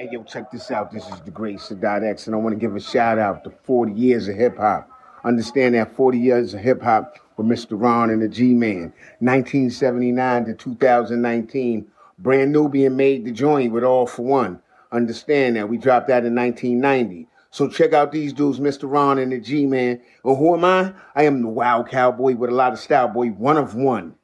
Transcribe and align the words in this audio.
Hey, 0.00 0.10
yo, 0.12 0.22
check 0.22 0.52
this 0.52 0.70
out. 0.70 0.92
This 0.92 1.08
is 1.08 1.20
the 1.22 1.32
great 1.32 1.56
Sadat 1.56 2.08
X, 2.08 2.28
and 2.28 2.36
I 2.36 2.38
want 2.38 2.54
to 2.54 2.60
give 2.60 2.76
a 2.76 2.80
shout 2.80 3.18
out 3.18 3.42
to 3.42 3.50
40 3.50 3.94
years 3.94 4.28
of 4.28 4.36
hip 4.36 4.56
hop. 4.56 4.88
Understand 5.24 5.74
that 5.74 5.96
40 5.96 6.16
years 6.16 6.54
of 6.54 6.60
hip 6.60 6.80
hop 6.80 7.16
with 7.36 7.48
Mr. 7.48 7.70
Ron 7.72 8.10
and 8.10 8.22
the 8.22 8.28
G 8.28 8.54
Man. 8.54 8.92
1979 9.18 10.44
to 10.44 10.54
2019, 10.54 11.84
Brand 12.16 12.52
Nubian 12.52 12.94
made 12.94 13.24
the 13.24 13.32
joint 13.32 13.72
with 13.72 13.82
All 13.82 14.06
for 14.06 14.22
One. 14.22 14.62
Understand 14.92 15.56
that. 15.56 15.68
We 15.68 15.78
dropped 15.78 16.06
that 16.06 16.24
in 16.24 16.32
1990. 16.32 17.26
So 17.50 17.66
check 17.66 17.92
out 17.92 18.12
these 18.12 18.32
dudes, 18.32 18.60
Mr. 18.60 18.88
Ron 18.88 19.18
and 19.18 19.32
the 19.32 19.40
G 19.40 19.66
Man. 19.66 20.00
And 20.24 20.36
who 20.36 20.54
am 20.54 20.64
I? 20.64 20.92
I 21.16 21.24
am 21.24 21.42
the 21.42 21.48
wild 21.48 21.88
cowboy 21.88 22.36
with 22.36 22.50
a 22.50 22.54
lot 22.54 22.72
of 22.72 22.78
style, 22.78 23.08
boy, 23.08 23.30
one 23.30 23.56
of 23.56 23.74
one. 23.74 24.14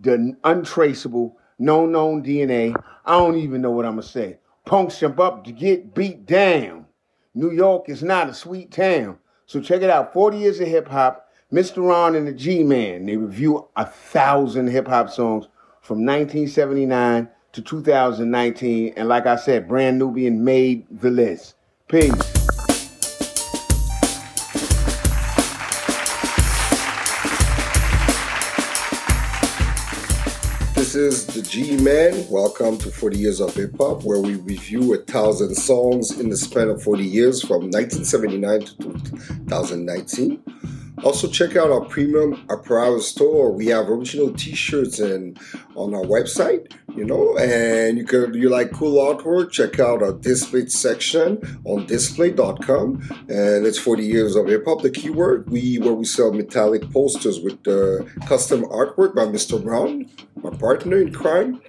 The 0.00 0.36
untraceable, 0.42 1.38
no 1.60 1.86
known 1.86 2.24
DNA. 2.24 2.74
I 3.06 3.18
don't 3.18 3.36
even 3.36 3.62
know 3.62 3.70
what 3.70 3.86
I'm 3.86 3.98
to 3.98 4.02
say. 4.02 4.38
Punks 4.64 5.00
jump 5.00 5.18
up 5.18 5.44
to 5.44 5.52
get 5.52 5.94
beat 5.94 6.26
down. 6.26 6.86
New 7.34 7.50
York 7.50 7.88
is 7.88 8.02
not 8.02 8.28
a 8.28 8.34
sweet 8.34 8.70
town. 8.70 9.18
So 9.46 9.60
check 9.60 9.82
it 9.82 9.90
out 9.90 10.12
40 10.12 10.38
years 10.38 10.60
of 10.60 10.68
hip 10.68 10.88
hop. 10.88 11.28
Mr. 11.52 11.86
Ron 11.86 12.14
and 12.14 12.26
the 12.26 12.32
G 12.32 12.62
Man, 12.62 13.04
they 13.06 13.16
review 13.16 13.68
a 13.76 13.84
thousand 13.84 14.68
hip 14.68 14.88
hop 14.88 15.10
songs 15.10 15.48
from 15.82 15.98
1979 16.06 17.28
to 17.52 17.62
2019. 17.62 18.94
And 18.96 19.08
like 19.08 19.26
I 19.26 19.36
said, 19.36 19.68
Brand 19.68 19.98
Nubian 19.98 20.42
made 20.44 20.86
the 20.90 21.10
list. 21.10 21.54
Peace. 21.88 22.31
Is 31.02 31.26
the 31.26 31.42
G 31.42 31.76
Man. 31.78 32.24
Welcome 32.30 32.78
to 32.78 32.88
40 32.88 33.18
Years 33.18 33.40
of 33.40 33.52
Hip 33.56 33.74
Hop, 33.78 34.04
where 34.04 34.20
we 34.20 34.36
review 34.36 34.94
a 34.94 34.98
thousand 34.98 35.56
songs 35.56 36.20
in 36.20 36.28
the 36.28 36.36
span 36.36 36.68
of 36.68 36.80
40 36.80 37.02
years 37.02 37.42
from 37.42 37.70
1979 37.70 38.60
to 38.60 38.76
2019. 38.76 40.40
Also, 41.02 41.28
check 41.28 41.56
out 41.56 41.70
our 41.70 41.84
premium 41.84 42.44
apparel 42.48 43.00
store. 43.00 43.52
We 43.52 43.66
have 43.66 43.88
original 43.88 44.32
T-shirts 44.32 45.00
and 45.00 45.38
on 45.74 45.94
our 45.94 46.02
website, 46.02 46.72
you 46.94 47.04
know, 47.04 47.36
and 47.38 47.98
you 47.98 48.04
could 48.04 48.34
you 48.34 48.48
like 48.48 48.72
cool 48.72 48.98
artwork. 48.98 49.50
Check 49.50 49.80
out 49.80 50.02
our 50.02 50.12
Displate 50.12 50.70
section 50.70 51.60
on 51.64 51.86
displate.com, 51.86 53.02
and 53.28 53.66
it's 53.66 53.78
40 53.78 54.04
years 54.04 54.36
of 54.36 54.46
hip 54.46 54.64
hop. 54.66 54.82
The 54.82 54.90
keyword 54.90 55.50
we 55.50 55.78
where 55.78 55.94
we 55.94 56.04
sell 56.04 56.32
metallic 56.32 56.90
posters 56.92 57.40
with 57.40 57.66
uh, 57.66 58.04
custom 58.26 58.62
artwork 58.62 59.14
by 59.14 59.24
Mr. 59.24 59.64
Ron, 59.64 60.08
my 60.42 60.50
partner 60.50 60.98
in 60.98 61.12
crime 61.12 61.60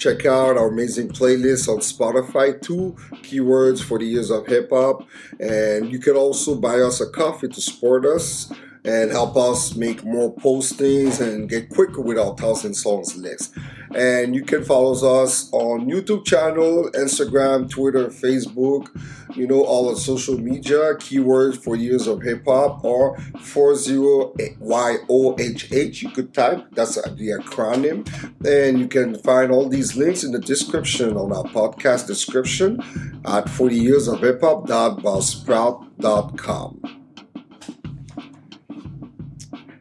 check 0.00 0.24
out 0.24 0.56
our 0.56 0.68
amazing 0.68 1.08
playlist 1.10 1.68
on 1.68 1.78
Spotify. 1.78 2.60
Two 2.60 2.96
keywords 3.22 3.82
for 3.82 3.98
the 3.98 4.06
years 4.06 4.30
of 4.30 4.46
hip 4.46 4.70
hop, 4.70 5.06
and 5.38 5.92
you 5.92 5.98
can 5.98 6.16
also 6.16 6.54
buy 6.54 6.80
us 6.80 7.00
a 7.00 7.10
coffee 7.10 7.48
to 7.48 7.60
support 7.60 8.06
us 8.06 8.50
and 8.84 9.10
help 9.10 9.36
us 9.36 9.76
make 9.76 10.02
more 10.04 10.34
postings 10.36 11.20
and 11.20 11.50
get 11.50 11.68
quicker 11.68 12.00
with 12.00 12.18
our 12.18 12.34
thousand 12.34 12.72
songs 12.74 13.14
list. 13.16 13.54
And 13.94 14.34
you 14.36 14.42
can 14.42 14.64
follow 14.64 14.92
us 15.22 15.50
on 15.52 15.88
YouTube 15.88 16.24
channel, 16.24 16.88
Instagram, 16.94 17.68
Twitter, 17.68 18.06
Facebook, 18.06 18.88
you 19.36 19.48
know, 19.48 19.62
all 19.62 19.88
on 19.88 19.96
social 19.96 20.38
media, 20.38 20.94
keywords 20.94 21.60
for 21.62 21.76
years 21.76 22.06
of 22.06 22.22
hip 22.22 22.44
hop 22.44 22.84
or 22.84 23.16
40YOHH. 23.16 26.02
You 26.02 26.10
could 26.10 26.32
type, 26.32 26.66
that's 26.72 26.94
the 26.94 27.40
acronym. 27.40 28.06
And 28.46 28.78
you 28.78 28.86
can 28.86 29.16
find 29.16 29.50
all 29.50 29.68
these 29.68 29.96
links 29.96 30.22
in 30.22 30.30
the 30.32 30.38
description 30.38 31.16
on 31.16 31.32
our 31.32 31.42
podcast 31.44 32.06
description 32.06 32.80
at 33.24 33.48
40 33.48 33.76
years 33.76 34.06
of 34.06 34.20
hip 34.20 34.40
hop.buzzsprout.com. 34.40 36.80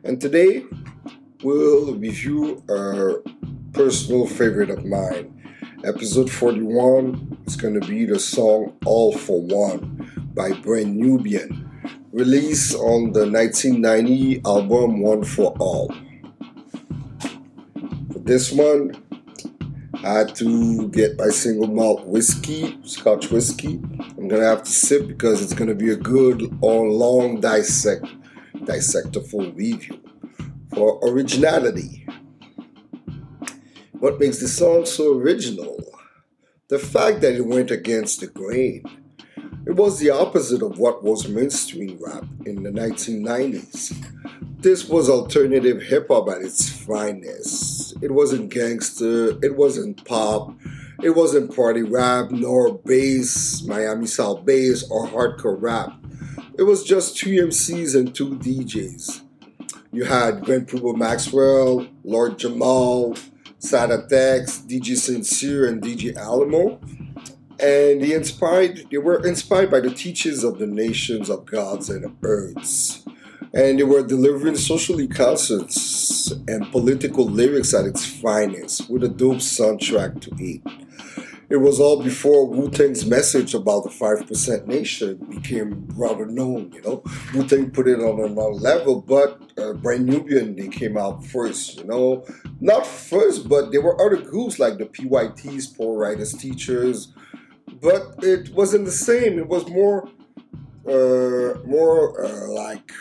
And 0.03 0.19
today 0.19 0.65
we'll 1.43 1.93
review 1.95 2.63
a 2.67 3.17
personal 3.79 4.27
favorite 4.27 4.69
of 4.69 4.83
mine. 4.83 5.41
Episode 5.85 6.29
41 6.29 7.37
is 7.47 7.55
going 7.55 7.79
to 7.79 7.87
be 7.87 8.03
the 8.03 8.19
song 8.19 8.75
All 8.85 9.17
for 9.17 9.41
One 9.41 10.29
by 10.33 10.51
Brand 10.51 10.97
Nubian, 10.97 11.71
released 12.11 12.75
on 12.75 13.13
the 13.13 13.25
1990 13.25 14.41
album 14.45 14.99
One 14.99 15.23
for 15.23 15.55
All. 15.59 15.95
For 18.11 18.19
this 18.19 18.51
one, 18.51 19.01
I 20.03 20.11
had 20.11 20.35
to 20.35 20.89
get 20.89 21.17
my 21.17 21.29
single 21.29 21.67
malt 21.67 22.05
whiskey, 22.05 22.77
Scotch 22.83 23.31
whiskey. 23.31 23.79
I'm 24.17 24.27
gonna 24.27 24.43
have 24.43 24.63
to 24.63 24.71
sip 24.71 25.07
because 25.07 25.41
it's 25.41 25.53
gonna 25.53 25.73
be 25.73 25.91
a 25.91 25.95
good 25.95 26.53
or 26.59 26.85
long 26.89 27.39
dissect 27.39 28.07
dissect 28.65 29.15
a 29.15 29.21
full 29.21 29.53
review. 29.53 30.01
For 30.75 30.99
originality, 31.01 31.98
what 33.99 34.19
makes 34.19 34.39
the 34.39 34.47
song 34.47 34.85
so 34.85 35.17
original? 35.17 35.77
The 36.69 36.79
fact 36.79 37.21
that 37.21 37.35
it 37.35 37.45
went 37.45 37.69
against 37.69 38.21
the 38.21 38.27
grain. 38.27 38.83
It 39.65 39.75
was 39.75 39.99
the 39.99 40.09
opposite 40.09 40.61
of 40.61 40.79
what 40.79 41.03
was 41.03 41.27
mainstream 41.27 41.99
rap 42.01 42.23
in 42.45 42.63
the 42.63 42.69
1990s. 42.69 43.93
This 44.59 44.87
was 44.87 45.09
alternative 45.09 45.81
hip 45.81 46.07
hop 46.09 46.29
at 46.29 46.41
its 46.41 46.69
finest. 46.69 47.95
It 48.01 48.11
wasn't 48.11 48.53
gangster, 48.53 49.37
it 49.43 49.57
wasn't 49.57 50.05
pop, 50.05 50.53
it 51.03 51.11
wasn't 51.11 51.55
party 51.55 51.83
rap, 51.83 52.31
nor 52.31 52.77
bass, 52.77 53.63
Miami 53.63 54.07
South 54.07 54.45
bass, 54.45 54.89
or 54.89 55.07
hardcore 55.07 55.61
rap. 55.61 55.93
It 56.57 56.63
was 56.63 56.83
just 56.83 57.17
two 57.17 57.31
MCs 57.31 57.95
and 57.95 58.13
two 58.13 58.37
DJs. 58.37 59.21
You 59.91 60.05
had 60.05 60.43
Grand 60.45 60.67
Puba 60.67 60.95
Maxwell, 60.95 61.87
Lord 62.03 62.37
Jamar, 62.37 63.17
Sadat 63.59 64.11
X, 64.11 64.63
DJ 64.67 64.95
Sincere, 64.95 65.67
and 65.67 65.81
DJ 65.81 66.15
Alamo. 66.15 66.79
And 67.59 68.01
they 68.01 68.13
inspired 68.13 68.85
they 68.89 68.97
were 68.97 69.25
inspired 69.25 69.69
by 69.69 69.81
the 69.81 69.89
teachings 69.89 70.43
of 70.45 70.59
the 70.59 70.67
nations 70.67 71.29
of 71.29 71.45
gods 71.45 71.89
and 71.89 72.15
earths. 72.23 73.03
And 73.53 73.79
they 73.79 73.83
were 73.83 74.03
delivering 74.03 74.55
socially 74.55 75.07
concerts 75.07 76.31
and 76.47 76.71
political 76.71 77.25
lyrics 77.25 77.73
at 77.73 77.85
its 77.85 78.05
finest 78.05 78.89
with 78.89 79.03
a 79.03 79.09
dope 79.09 79.37
soundtrack 79.37 80.21
to 80.21 80.31
it. 80.37 80.61
It 81.49 81.57
was 81.57 81.79
all 81.79 82.03
before 82.03 82.45
Wu 82.45 82.69
Tang's 82.69 83.07
message 83.07 83.55
about 83.55 83.83
the 83.83 83.89
5% 83.89 84.67
nation 84.67 85.15
became 85.31 85.87
rather 85.95 86.27
known, 86.27 86.71
you 86.71 86.81
know. 86.83 87.03
Wu 87.33 87.47
Tang 87.47 87.71
put 87.71 87.87
it 87.87 87.99
on 87.99 88.19
another 88.19 88.51
level, 88.51 89.01
but 89.01 89.41
uh, 89.57 89.73
Brand 89.73 90.05
Nubian, 90.05 90.55
they 90.55 90.67
came 90.67 90.95
out 90.95 91.25
first, 91.25 91.77
you 91.77 91.85
know. 91.85 92.23
Not 92.61 92.85
first, 92.85 93.49
but 93.49 93.71
there 93.71 93.81
were 93.81 93.99
other 93.99 94.21
groups 94.21 94.59
like 94.59 94.77
the 94.77 94.85
PYTs, 94.85 95.75
Poor 95.75 95.97
Righteous 95.97 96.33
Teachers, 96.33 97.13
but 97.81 98.13
it 98.21 98.53
wasn't 98.53 98.85
the 98.85 98.91
same. 98.91 99.39
It 99.39 99.47
was 99.47 99.67
more, 99.69 100.07
uh, 100.87 101.57
more 101.65 102.25
uh, 102.25 102.47
like 102.49 102.91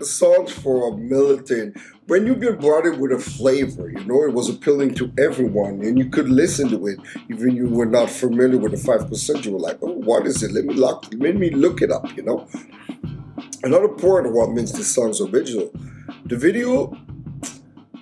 songs 0.00 0.52
for 0.52 0.92
a 0.92 0.96
militant 0.96 1.76
when 2.06 2.26
you've 2.26 2.40
been 2.40 2.56
brought 2.56 2.84
in 2.84 2.98
with 2.98 3.12
a 3.12 3.18
flavor, 3.18 3.88
you 3.88 4.04
know, 4.04 4.24
it 4.24 4.32
was 4.32 4.48
appealing 4.48 4.94
to 4.94 5.12
everyone 5.18 5.80
and 5.82 5.98
you 5.98 6.10
could 6.10 6.28
listen 6.28 6.68
to 6.70 6.86
it. 6.86 6.98
Even 7.30 7.54
you 7.54 7.68
were 7.68 7.86
not 7.86 8.10
familiar 8.10 8.58
with 8.58 8.72
the 8.72 8.78
5%, 8.78 9.44
you 9.44 9.52
were 9.52 9.58
like, 9.58 9.78
oh, 9.82 9.92
what 9.92 10.26
is 10.26 10.42
it? 10.42 10.52
Let 10.52 10.64
me 10.64 10.74
look, 10.74 11.06
let 11.16 11.36
me 11.36 11.50
look 11.50 11.80
it 11.80 11.92
up, 11.92 12.16
you 12.16 12.22
know. 12.22 12.48
Another 13.62 13.88
part 13.88 14.26
of 14.26 14.32
what 14.32 14.50
makes 14.50 14.72
this 14.72 14.92
song's 14.92 15.20
original. 15.20 15.70
The 16.24 16.36
video, 16.36 16.96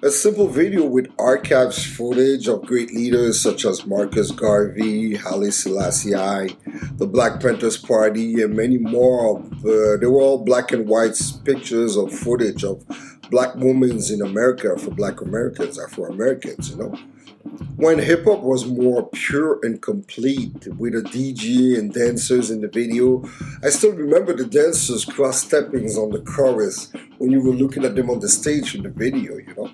a 0.02 0.10
simple 0.10 0.48
video 0.48 0.86
with 0.86 1.08
archives 1.18 1.84
footage 1.84 2.48
of 2.48 2.64
great 2.64 2.94
leaders 2.94 3.38
such 3.38 3.66
as 3.66 3.84
Marcus 3.84 4.30
Garvey, 4.30 5.16
Haile 5.16 5.52
Selassie 5.52 6.56
the 6.96 7.06
Black 7.06 7.40
Panthers 7.40 7.76
Party, 7.76 8.42
and 8.42 8.56
many 8.56 8.78
more. 8.78 9.38
Of, 9.38 9.64
uh, 9.64 9.96
they 9.98 10.06
were 10.06 10.20
all 10.20 10.42
black 10.42 10.72
and 10.72 10.88
white 10.88 11.20
pictures 11.44 11.96
of 11.96 12.12
footage 12.12 12.64
of 12.64 12.84
black 13.30 13.54
women 13.54 14.00
in 14.10 14.22
America 14.22 14.76
for 14.78 14.90
black 14.90 15.20
Americans, 15.20 15.78
Afro 15.78 16.06
Americans, 16.06 16.70
you 16.70 16.76
know. 16.76 16.94
When 17.76 17.98
hip 17.98 18.24
hop 18.24 18.40
was 18.42 18.66
more 18.66 19.08
pure 19.08 19.58
and 19.62 19.80
complete 19.80 20.66
with 20.76 20.94
a 20.94 21.00
DJ 21.00 21.78
and 21.78 21.92
dancers 21.92 22.50
in 22.50 22.60
the 22.60 22.68
video, 22.68 23.24
I 23.62 23.70
still 23.70 23.92
remember 23.92 24.34
the 24.34 24.44
dancers 24.44 25.06
cross 25.06 25.44
steppings 25.44 25.96
on 25.96 26.10
the 26.10 26.20
chorus 26.20 26.92
when 27.18 27.30
you 27.30 27.40
were 27.40 27.54
looking 27.54 27.84
at 27.84 27.94
them 27.94 28.10
on 28.10 28.20
the 28.20 28.28
stage 28.28 28.74
in 28.74 28.82
the 28.82 28.90
video, 28.90 29.38
you 29.38 29.54
know. 29.56 29.70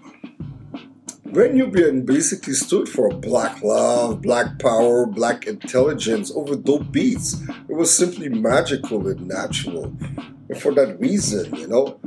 Brand 1.33 1.55
Nubian 1.55 2.07
basically 2.07 2.55
stood 2.55 2.89
for 2.89 3.11
black 3.11 3.61
love, 3.63 4.23
black 4.23 4.59
power, 4.61 5.05
black 5.05 5.47
intelligence 5.47 6.33
over 6.35 6.55
dope 6.55 6.93
beats. 6.93 7.43
It 7.69 7.75
was 7.75 7.95
simply 7.95 8.29
magical 8.29 9.07
and 9.09 9.27
natural. 9.27 9.93
And 10.49 10.57
for 10.57 10.73
that 10.75 10.99
reason, 11.01 11.55
you 11.57 11.67
know, 11.67 11.99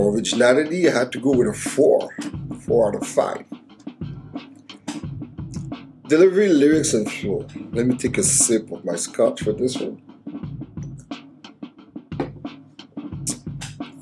for 0.00 0.14
originality, 0.14 0.88
I 0.88 0.92
had 0.92 1.12
to 1.12 1.20
go 1.20 1.32
with 1.32 1.48
a 1.48 1.52
four, 1.52 2.14
four 2.64 2.88
out 2.88 3.02
of 3.02 3.06
five. 3.06 3.44
Delivery, 6.08 6.48
lyrics, 6.48 6.94
and 6.94 7.10
flow. 7.10 7.46
Let 7.72 7.86
me 7.86 7.96
take 7.96 8.16
a 8.16 8.22
sip 8.22 8.72
of 8.72 8.82
my 8.84 8.96
scotch 8.96 9.42
for 9.42 9.52
this 9.52 9.76
one. 9.76 10.00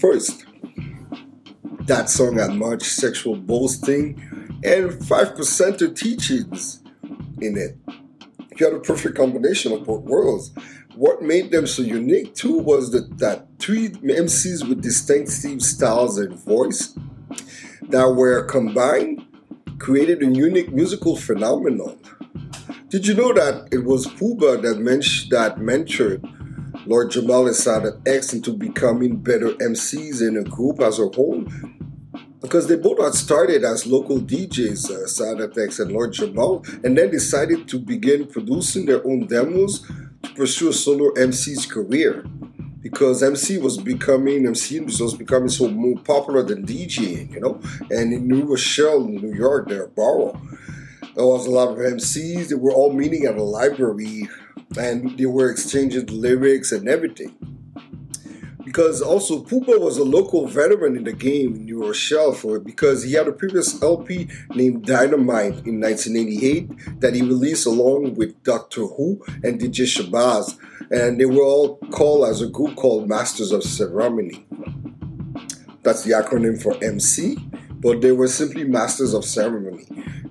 First, 0.00 0.46
that 1.86 2.08
song 2.08 2.38
had 2.38 2.54
much 2.54 2.84
sexual 2.84 3.34
boasting 3.34 4.22
and 4.62 4.92
5% 4.92 5.82
of 5.82 5.94
teachings 5.94 6.80
in 7.40 7.56
it. 7.56 7.76
You 8.56 8.66
had 8.66 8.74
a 8.74 8.80
perfect 8.80 9.16
combination 9.16 9.72
of 9.72 9.84
both 9.84 10.04
worlds. 10.04 10.52
What 10.98 11.22
made 11.22 11.52
them 11.52 11.68
so 11.68 11.82
unique 11.82 12.34
too 12.34 12.58
was 12.58 12.90
that, 12.90 13.18
that 13.18 13.46
three 13.60 13.90
MCs 13.90 14.68
with 14.68 14.82
distinctive 14.82 15.62
styles 15.62 16.18
and 16.18 16.34
voice 16.34 16.98
that 17.82 18.08
were 18.16 18.42
combined 18.42 19.24
created 19.78 20.24
a 20.24 20.26
unique 20.26 20.72
musical 20.72 21.14
phenomenon. 21.14 22.00
Did 22.88 23.06
you 23.06 23.14
know 23.14 23.32
that 23.32 23.68
it 23.70 23.84
was 23.84 24.08
Puba 24.08 24.60
that, 24.62 24.80
men- 24.80 25.28
that 25.30 25.58
mentored 25.58 26.20
Lord 26.84 27.12
Jamar 27.12 27.46
and 27.46 28.08
X 28.08 28.32
into 28.32 28.52
becoming 28.52 29.18
better 29.18 29.50
MCs 29.50 30.20
in 30.20 30.36
a 30.36 30.42
group 30.42 30.80
as 30.80 30.98
a 30.98 31.06
whole? 31.06 31.44
Because 32.40 32.66
they 32.66 32.76
both 32.76 33.00
had 33.00 33.14
started 33.14 33.62
as 33.62 33.86
local 33.86 34.18
DJs, 34.18 34.90
uh, 34.90 35.62
X 35.62 35.78
and 35.78 35.92
Lord 35.92 36.12
Jamar, 36.12 36.82
and 36.82 36.98
then 36.98 37.12
decided 37.12 37.68
to 37.68 37.78
begin 37.78 38.26
producing 38.26 38.86
their 38.86 39.06
own 39.06 39.28
demos 39.28 39.86
pursue 40.35 40.69
a 40.69 40.73
solo 40.73 41.12
MC's 41.15 41.67
career 41.67 42.25
because 42.81 43.23
MC 43.23 43.59
was 43.59 43.79
becoming 43.79 44.47
MC 44.47 44.81
was 44.81 45.15
becoming 45.15 45.49
so 45.49 45.69
more 45.69 45.99
popular 45.99 46.43
than 46.43 46.65
DJing, 46.65 47.32
you 47.32 47.41
know. 47.41 47.61
And 47.91 48.12
in 48.12 48.29
New 48.29 48.44
Rochelle, 48.44 49.05
New 49.05 49.35
York, 49.35 49.69
there, 49.69 49.88
Borough, 49.88 50.41
there 51.15 51.26
was 51.26 51.47
a 51.47 51.50
lot 51.50 51.73
of 51.73 51.79
MCs. 51.79 52.49
They 52.49 52.55
were 52.55 52.73
all 52.73 52.93
meeting 52.93 53.25
at 53.25 53.37
a 53.37 53.43
library, 53.43 54.29
and 54.79 55.19
they 55.19 55.26
were 55.26 55.50
exchanging 55.50 56.06
lyrics 56.06 56.73
and 56.73 56.88
everything. 56.88 57.35
Because 58.69 59.00
also 59.00 59.43
Puba 59.43 59.81
was 59.81 59.97
a 59.97 60.05
local 60.05 60.47
veteran 60.47 60.94
in 60.94 61.05
the 61.05 61.12
game 61.15 61.55
in 61.56 61.65
New 61.65 61.87
Rochelle 61.87 62.35
for 62.35 62.61
because 62.61 63.03
he 63.03 63.15
had 63.15 63.26
a 63.26 63.32
previous 63.32 63.82
LP 63.82 64.29
named 64.55 64.85
Dynamite 64.85 65.67
in 65.67 65.81
1988 65.81 67.00
that 67.00 67.15
he 67.15 67.23
released 67.23 67.65
along 67.65 68.17
with 68.17 68.43
Doctor 68.43 68.82
Who 68.82 69.25
and 69.43 69.59
DJ 69.59 69.87
Shabazz 69.87 70.59
and 70.91 71.19
they 71.19 71.25
were 71.25 71.43
all 71.43 71.79
called 71.93 72.29
as 72.29 72.43
a 72.43 72.47
group 72.47 72.76
called 72.76 73.09
Masters 73.09 73.53
of 73.53 73.62
Ceremony. 73.62 74.44
That's 75.82 76.05
the 76.05 76.12
acronym 76.12 76.62
for 76.62 76.76
MC, 76.85 77.38
but 77.80 78.00
they 78.00 78.12
were 78.12 78.28
simply 78.28 78.64
Masters 78.64 79.14
of 79.14 79.25
Ceremony. 79.25 79.84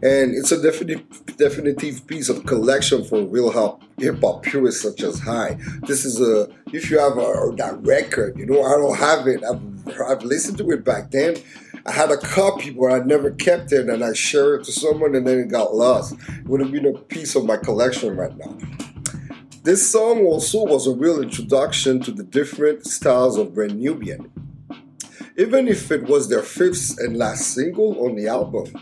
And 0.04 0.36
it's 0.36 0.52
a 0.52 0.62
definitive, 0.62 1.26
definitive 1.38 2.06
piece 2.08 2.30
of 2.30 2.46
collection 2.46 3.04
for 3.04 3.24
real 3.24 3.52
hip 3.98 4.22
hop 4.22 4.44
purists 4.44 4.82
such 4.82 5.02
as 5.02 5.20
High. 5.20 5.58
This 5.82 6.06
is 6.06 6.22
a, 6.22 6.50
if 6.72 6.92
you 6.92 7.00
have 7.00 7.18
a, 7.18 7.54
that 7.58 7.80
record, 7.82 8.38
you 8.38 8.46
know, 8.46 8.64
I 8.64 8.72
don't 8.72 8.98
have 8.98 9.28
it. 9.28 9.44
I've, 9.44 10.02
I've 10.02 10.24
listened 10.24 10.58
to 10.60 10.72
it 10.72 10.84
back 10.84 11.12
then. 11.12 11.36
I 11.86 11.92
had 11.92 12.12
a 12.12 12.18
copy, 12.18 12.72
but 12.72 12.92
I 12.92 13.00
never 13.00 13.32
kept 13.32 13.72
it, 13.72 13.88
and 13.88 14.04
I 14.04 14.12
shared 14.12 14.62
it 14.62 14.66
to 14.66 14.74
someone, 14.74 15.16
and 15.16 15.26
then 15.26 15.40
it 15.40 15.48
got 15.48 15.74
lost. 15.74 16.16
It 16.28 16.46
would 16.46 16.60
have 16.60 16.72
been 16.72 16.86
a 16.86 16.98
piece 16.98 17.34
of 17.36 17.46
my 17.46 17.56
collection 17.56 18.18
right 18.18 18.36
now. 18.36 18.58
This 19.64 19.90
song 19.90 20.26
also 20.26 20.66
was 20.66 20.86
a 20.86 20.94
real 20.94 21.22
introduction 21.22 22.02
to 22.02 22.12
the 22.12 22.24
different 22.24 22.86
styles 22.86 23.38
of 23.38 23.54
Brand 23.54 23.80
Nubian. 23.80 24.32
Even 25.38 25.68
if 25.68 25.92
it 25.92 26.04
was 26.06 26.30
their 26.30 26.42
fifth 26.42 26.98
and 26.98 27.16
last 27.16 27.54
single 27.54 28.04
on 28.04 28.16
the 28.16 28.28
album. 28.28 28.74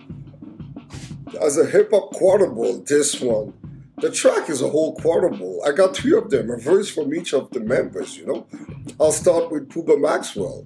As 1.41 1.57
a 1.57 1.65
hip 1.65 1.91
hop 1.91 2.13
quotable, 2.13 2.81
this 2.81 3.19
one, 3.19 3.53
the 3.97 4.09
track 4.09 4.49
is 4.49 4.61
a 4.61 4.69
whole 4.69 4.95
quotable. 4.95 5.61
I 5.65 5.73
got 5.73 5.97
three 5.97 6.17
of 6.17 6.29
them, 6.29 6.49
a 6.49 6.57
verse 6.57 6.89
from 6.89 7.13
each 7.13 7.33
of 7.33 7.49
the 7.49 7.59
members, 7.59 8.17
you 8.17 8.25
know. 8.25 8.47
I'll 9.01 9.11
start 9.11 9.51
with 9.51 9.67
Puba 9.67 9.99
Maxwell. 9.99 10.65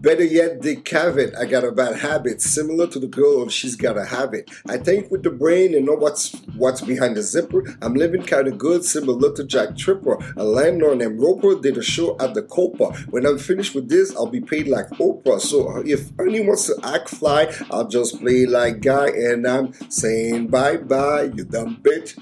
Better 0.00 0.22
yet, 0.22 0.60
Dick 0.60 0.84
Cavett, 0.84 1.36
I 1.36 1.44
got 1.44 1.64
a 1.64 1.72
bad 1.72 1.96
habit, 1.96 2.40
similar 2.40 2.86
to 2.86 3.00
the 3.00 3.08
girl 3.08 3.42
on 3.42 3.48
She's 3.48 3.74
Got 3.74 3.98
a 3.98 4.04
Habit. 4.04 4.48
I 4.68 4.76
think 4.76 5.10
with 5.10 5.24
the 5.24 5.30
brain 5.30 5.74
and 5.74 5.86
know 5.86 5.94
what's 5.94 6.34
what's 6.54 6.80
behind 6.82 7.16
the 7.16 7.22
zipper. 7.22 7.64
I'm 7.82 7.94
living 7.94 8.22
kind 8.22 8.46
of 8.46 8.58
good, 8.58 8.84
similar 8.84 9.34
to 9.34 9.42
Jack 9.42 9.76
Tripper. 9.76 10.18
A 10.36 10.44
landlord 10.44 10.98
named 10.98 11.20
Roper 11.20 11.60
did 11.60 11.76
a 11.76 11.82
show 11.82 12.16
at 12.20 12.34
the 12.34 12.42
Copa. 12.42 12.92
When 13.10 13.26
I'm 13.26 13.38
finished 13.38 13.74
with 13.74 13.88
this, 13.88 14.14
I'll 14.14 14.26
be 14.26 14.40
paid 14.40 14.68
like 14.68 14.86
Oprah. 14.90 15.40
So 15.40 15.68
uh, 15.68 15.82
if 15.84 16.12
Ernie 16.16 16.46
wants 16.46 16.68
to 16.68 16.78
act 16.84 17.08
fly, 17.08 17.52
I'll 17.72 17.88
just 17.88 18.20
play 18.20 18.46
like 18.46 18.80
Guy, 18.80 19.08
and 19.08 19.48
I'm 19.48 19.72
saying 19.90 20.46
bye 20.46 20.76
bye, 20.76 21.22
you 21.34 21.42
dumb 21.42 21.78
bitch. 21.82 22.16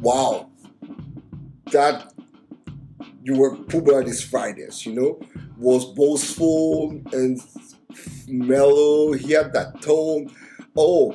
Wow, 0.00 0.48
that 1.72 2.10
you 3.22 3.36
were 3.36 3.54
Puba 3.54 4.06
this 4.06 4.22
Fridays, 4.22 4.86
you 4.86 4.94
know 4.94 5.20
was 5.58 5.84
boastful 5.84 7.00
and 7.12 7.40
mellow. 8.28 9.12
He 9.12 9.32
had 9.32 9.52
that 9.52 9.82
tone. 9.82 10.30
Oh, 10.76 11.14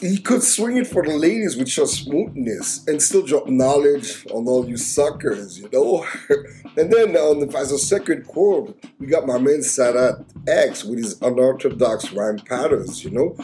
he 0.00 0.16
could 0.18 0.42
swing 0.42 0.78
it 0.78 0.86
for 0.86 1.04
the 1.04 1.14
ladies 1.14 1.56
with 1.56 1.68
just 1.68 2.04
smoothness 2.04 2.86
and 2.86 3.02
still 3.02 3.26
drop 3.26 3.46
knowledge 3.46 4.26
on 4.30 4.48
all 4.48 4.66
you 4.66 4.78
suckers, 4.78 5.58
you 5.58 5.68
know. 5.70 6.06
and 6.76 6.90
then 6.90 7.14
on 7.16 7.40
the 7.40 7.58
as 7.58 7.70
a 7.70 7.78
second 7.78 8.26
chord, 8.26 8.74
we 8.98 9.06
got 9.06 9.26
my 9.26 9.36
man 9.36 9.60
Sadat 9.60 10.24
X 10.48 10.84
with 10.84 10.98
his 10.98 11.20
unorthodox 11.20 12.12
rhyme 12.12 12.38
patterns, 12.38 13.04
you 13.04 13.10
know. 13.10 13.36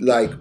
Like, 0.00 0.32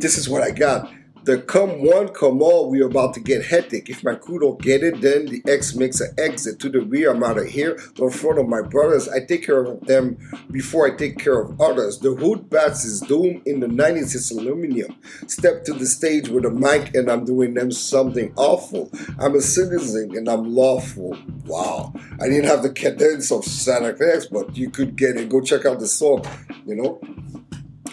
this 0.00 0.18
is 0.18 0.28
what 0.28 0.42
I 0.42 0.50
got 0.50 0.90
the 1.28 1.36
come 1.36 1.84
one, 1.84 2.08
come 2.08 2.40
all, 2.40 2.70
we're 2.70 2.86
about 2.86 3.12
to 3.12 3.20
get 3.20 3.44
hectic. 3.44 3.90
If 3.90 4.02
my 4.02 4.14
crew 4.14 4.38
don't 4.38 4.58
get 4.62 4.82
it, 4.82 5.02
then 5.02 5.26
the 5.26 5.42
X 5.46 5.74
makes 5.74 6.00
an 6.00 6.14
exit 6.16 6.58
to 6.60 6.70
the 6.70 6.80
rear. 6.80 7.12
I'm 7.12 7.22
out 7.22 7.36
of 7.36 7.44
here. 7.44 7.78
in 7.98 8.10
front 8.10 8.38
of 8.38 8.48
my 8.48 8.62
brothers. 8.62 9.10
I 9.10 9.20
take 9.26 9.44
care 9.44 9.62
of 9.62 9.78
them 9.82 10.16
before 10.50 10.86
I 10.86 10.96
take 10.96 11.18
care 11.18 11.38
of 11.38 11.60
others. 11.60 11.98
The 11.98 12.14
hood 12.14 12.48
bats 12.48 12.86
is 12.86 13.02
doom. 13.02 13.42
In 13.44 13.60
the 13.60 13.66
90s, 13.66 14.14
it's 14.14 14.30
aluminum. 14.30 14.96
Step 15.26 15.64
to 15.64 15.74
the 15.74 15.84
stage 15.84 16.30
with 16.30 16.46
a 16.46 16.50
mic 16.50 16.94
and 16.94 17.10
I'm 17.10 17.26
doing 17.26 17.52
them 17.52 17.72
something 17.72 18.32
awful. 18.36 18.90
I'm 19.18 19.34
a 19.34 19.42
citizen 19.42 20.16
and 20.16 20.30
I'm 20.30 20.54
lawful. 20.54 21.14
Wow. 21.44 21.92
I 22.22 22.28
didn't 22.28 22.46
have 22.46 22.62
the 22.62 22.72
cadence 22.72 23.30
of 23.30 23.42
Sadat 23.42 24.00
X, 24.00 24.28
but 24.28 24.56
you 24.56 24.70
could 24.70 24.96
get 24.96 25.18
it. 25.18 25.28
Go 25.28 25.42
check 25.42 25.66
out 25.66 25.78
the 25.78 25.88
song, 25.88 26.24
you 26.64 26.74
know. 26.74 27.00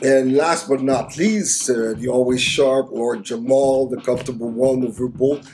And 0.04 0.36
last 0.36 0.68
but 0.68 0.82
not 0.82 1.18
least, 1.18 1.70
uh, 1.70 1.94
the 1.94 2.08
always 2.10 2.42
sharp 2.42 2.92
Lord 2.92 3.24
Jamar, 3.24 3.90
the 3.90 4.02
comfortable 4.02 4.50
one 4.50 4.86
over 4.86 5.08
both 5.08 5.48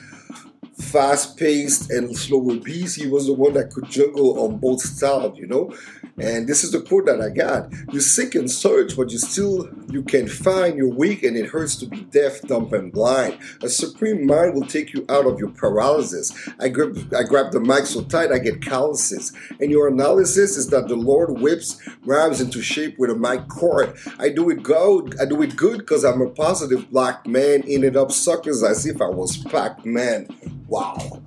fast 0.76 1.36
paced 1.38 1.90
and 1.90 2.16
slower 2.16 2.56
beats. 2.56 2.94
He 2.96 3.06
was 3.06 3.26
the 3.26 3.34
one 3.34 3.54
that 3.54 3.70
could 3.70 3.88
juggle 3.88 4.40
on 4.40 4.58
both 4.58 4.80
styles, 4.80 5.38
you 5.38 5.46
know. 5.46 5.72
And 6.18 6.46
this 6.46 6.62
is 6.62 6.72
the 6.72 6.80
quote 6.80 7.06
that 7.06 7.22
I 7.22 7.30
got. 7.30 7.72
You 7.92 8.00
seek 8.00 8.34
and 8.34 8.50
search, 8.50 8.96
but 8.96 9.10
you 9.10 9.18
still 9.18 9.68
you 9.88 10.02
can 10.02 10.28
find 10.28 10.76
you're 10.76 10.92
weak 10.92 11.22
and 11.22 11.36
it 11.36 11.46
hurts 11.46 11.76
to 11.76 11.86
be 11.86 12.02
deaf, 12.02 12.42
dumb, 12.42 12.72
and 12.74 12.92
blind. 12.92 13.38
A 13.62 13.68
supreme 13.68 14.26
mind 14.26 14.54
will 14.54 14.66
take 14.66 14.92
you 14.92 15.06
out 15.08 15.26
of 15.26 15.38
your 15.38 15.50
paralysis. 15.50 16.32
I 16.60 16.68
grab 16.68 17.14
I 17.16 17.22
grab 17.22 17.52
the 17.52 17.60
mic 17.60 17.86
so 17.86 18.02
tight 18.02 18.30
I 18.30 18.38
get 18.38 18.60
calluses. 18.60 19.32
And 19.58 19.70
your 19.70 19.88
analysis 19.88 20.56
is 20.56 20.68
that 20.68 20.88
the 20.88 20.96
Lord 20.96 21.40
whips 21.40 21.80
rhymes 22.04 22.40
into 22.40 22.60
shape 22.60 22.98
with 22.98 23.10
a 23.10 23.16
mic 23.16 23.48
cord. 23.48 23.96
I 24.18 24.28
do 24.28 24.50
it 24.50 24.62
good. 24.62 25.18
I 25.18 25.24
do 25.24 25.40
it 25.40 25.56
good 25.56 25.78
because 25.78 26.04
I'm 26.04 26.20
a 26.20 26.28
positive 26.28 26.90
black 26.90 27.26
man 27.26 27.62
in 27.62 27.84
it 27.84 27.96
up 27.96 28.12
suckers 28.12 28.62
as 28.62 28.84
if 28.84 29.00
I 29.00 29.08
was 29.08 29.38
Pac-Man. 29.38 30.28
Wow. 30.68 30.96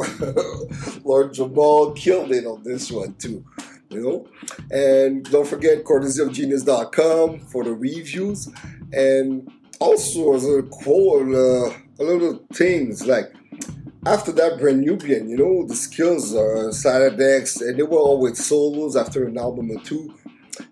Lord 1.04 1.34
Jamar 1.34 1.96
killed 1.96 2.32
it 2.32 2.46
on 2.46 2.64
this 2.64 2.92
one 2.92 3.16
too 3.16 3.44
you 3.96 4.04
know. 4.04 4.28
And 4.72 5.24
don't 5.30 5.48
forget 5.48 5.84
courtesyofgenius.com 5.84 7.40
for 7.48 7.64
the 7.64 7.74
reviews. 7.74 8.50
And 8.94 9.52
also 9.80 10.36
as 10.36 10.48
a 10.48 10.64
quote, 10.64 11.34
uh, 11.34 11.78
a 12.00 12.04
little 12.04 12.46
things 12.54 13.06
like 13.06 13.34
after 14.06 14.32
that 14.34 14.60
brand 14.60 14.82
Nubian, 14.82 15.30
you 15.30 15.38
know, 15.38 15.66
the 15.66 15.76
skills 15.76 16.36
are 16.36 16.72
side 16.72 17.18
decks 17.18 17.60
and 17.62 17.78
they 17.78 17.84
were 17.84 17.98
always 17.98 18.46
solos 18.46 18.96
after 18.96 19.26
an 19.26 19.38
album 19.38 19.72
or 19.72 19.82
two. 19.82 20.14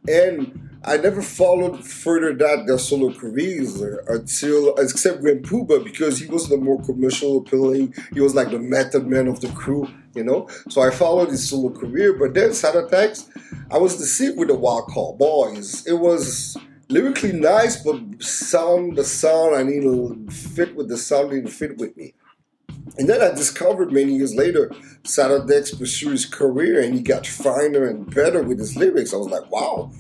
And 0.08 0.73
I 0.86 0.98
never 0.98 1.22
followed 1.22 1.86
further 1.86 2.34
that 2.34 2.68
their 2.68 2.78
solo 2.78 3.14
careers 3.14 3.82
until 3.82 4.76
except 4.76 5.22
when 5.22 5.42
Puba 5.42 5.84
because 5.84 6.20
he 6.20 6.28
was 6.28 6.50
the 6.50 6.58
more 6.58 6.82
commercial 6.84 7.38
appealing. 7.38 7.94
He 8.14 8.20
was 8.20 8.36
like 8.36 8.52
the 8.52 8.60
method 8.60 9.08
man 9.08 9.28
of 9.28 9.40
the 9.40 9.48
crew, 9.50 9.88
you 10.14 10.24
know. 10.26 10.50
So 10.70 10.82
I 10.82 10.90
followed 10.90 11.30
his 11.30 11.50
solo 11.50 11.70
career, 11.70 12.14
but 12.14 12.34
then 12.34 12.50
Sadat 12.50 13.30
I 13.72 13.78
was 13.78 13.98
deceived 13.98 14.38
with 14.38 14.50
the 14.50 14.56
Wild 14.56 14.92
Cowboys. 14.94 15.88
It 15.88 15.94
was 15.94 16.58
lyrically 16.90 17.32
nice, 17.32 17.82
but 17.82 18.02
sound 18.22 18.98
the 18.98 19.06
sound 19.06 19.56
I 19.56 19.64
need 19.64 19.84
to 19.84 20.28
fit 20.30 20.76
with 20.76 20.90
the 20.90 20.98
sound 20.98 21.32
didn't 21.32 21.48
fit 21.48 21.78
with 21.78 21.96
me. 21.96 22.14
And 22.98 23.10
then 23.10 23.22
I 23.22 23.30
discovered 23.30 23.92
many 23.92 24.14
years 24.14 24.36
later, 24.36 24.70
Sadat 25.04 25.50
X 25.52 25.74
pursued 25.74 26.12
his 26.12 26.26
career 26.26 26.82
and 26.82 26.94
he 26.94 27.02
got 27.02 27.26
finer 27.26 27.86
and 27.86 28.14
better 28.14 28.44
with 28.44 28.60
his 28.60 28.76
lyrics. 28.76 29.14
I 29.14 29.18
was 29.18 29.30
like, 29.30 29.50
wow, 29.52 29.92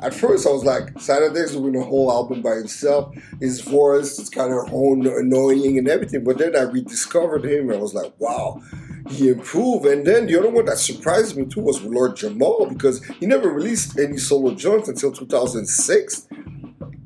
at 0.00 0.12
first 0.12 0.46
I 0.46 0.50
was 0.50 0.64
like, 0.64 1.00
Saturday's 1.00 1.52
doing 1.52 1.76
a 1.76 1.82
whole 1.82 2.12
album 2.12 2.42
by 2.42 2.56
himself. 2.56 3.14
His 3.40 3.60
voice 3.60 4.18
is 4.18 4.28
kind 4.28 4.52
of 4.52 4.68
annoying 4.68 5.78
and 5.78 5.88
everything. 5.88 6.24
But 6.24 6.38
then 6.38 6.54
I 6.54 6.62
rediscovered 6.62 7.44
him 7.44 7.70
and 7.70 7.78
I 7.78 7.82
was 7.82 7.94
like, 7.94 8.12
wow, 8.18 8.60
he 9.08 9.28
improved. 9.28 9.86
And 9.86 10.06
then 10.06 10.26
the 10.26 10.38
other 10.38 10.50
one 10.50 10.66
that 10.66 10.78
surprised 10.78 11.36
me 11.36 11.46
too 11.46 11.60
was 11.60 11.82
Lord 11.82 12.16
Jamar 12.16 12.68
because 12.68 13.02
he 13.04 13.26
never 13.26 13.48
released 13.48 13.98
any 13.98 14.18
solo 14.18 14.54
joints 14.54 14.88
until 14.88 15.12
2006 15.12 16.28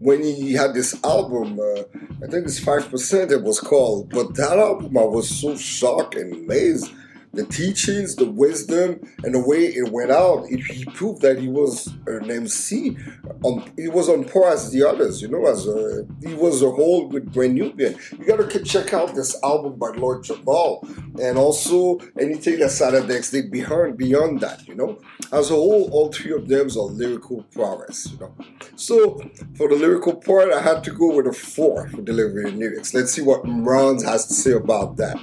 when 0.01 0.23
he 0.23 0.55
had 0.55 0.75
this 0.75 0.99
album. 1.05 1.61
Uh, 1.61 1.83
I 2.23 2.27
think 2.27 2.47
it's 2.47 2.61
5% 2.61 3.31
it 3.31 3.43
was 3.43 3.61
called. 3.61 4.11
But 4.11 4.35
that 4.35 4.59
album, 4.59 4.99
I 4.99 5.05
was 5.05 5.29
so 5.29 5.57
shocked 5.57 6.17
and 6.17 6.33
amazed 6.33 6.93
the 7.33 7.45
teachings, 7.47 8.17
the 8.17 8.29
wisdom, 8.29 9.01
and 9.23 9.35
the 9.35 9.41
way 9.41 9.67
it 9.67 9.93
went 9.93 10.11
out, 10.11 10.45
it, 10.49 10.61
he 10.61 10.85
proved 10.85 11.23
that 11.23 11.39
he 11.39 11.49
was 11.49 11.87
an 12.07 12.31
MC. 12.31 12.97
He 13.77 13.89
was 13.89 14.09
on 14.09 14.25
par 14.25 14.51
as 14.51 14.71
the 14.71 14.89
others, 14.89 15.21
you 15.21 15.29
know, 15.29 15.47
as 15.47 15.67
a, 15.67 16.07
he 16.27 16.35
was 16.35 16.63
a 16.63 16.71
whole 16.71 17.09
with 17.09 17.33
Brand 17.33 17.55
Nubian. 17.55 17.97
You 18.19 18.25
gotta 18.25 18.47
check 18.65 18.95
out 18.95 19.15
this 19.15 19.37
album 19.43 19.79
by 19.79 19.91
Lord 19.91 20.25
Jamar, 20.25 20.83
and 21.21 21.39
also 21.39 21.99
anything 22.19 22.59
that 22.61 22.71
Saturdays 22.71 23.31
did 23.31 23.51
beyond 23.51 23.97
beyond 23.97 24.41
that, 24.41 24.67
you 24.67 24.75
know. 24.75 24.99
As 25.33 25.51
a 25.51 25.55
whole, 25.55 25.91
all 25.93 26.11
three 26.11 26.33
of 26.33 26.49
them 26.49 26.69
are 26.69 26.83
lyrical 26.83 27.43
prowess, 27.55 28.11
you 28.11 28.19
know. 28.19 28.35
So 28.77 29.21
for 29.57 29.69
the 29.69 29.77
lyrical 29.77 30.15
part, 30.15 30.53
I 30.53 30.63
had 30.63 30.83
to 30.85 30.93
go 30.93 31.15
with 31.15 31.27
a 31.27 31.33
four 31.33 31.89
for 31.89 32.03
delivering 32.03 32.59
lyrics. 32.59 32.95
Let's 32.95 33.13
see 33.13 33.23
what 33.23 33.45
Mrons 33.45 34.05
has 34.05 34.27
to 34.27 34.35
say 34.35 34.53
about 34.53 34.97
that 34.97 35.19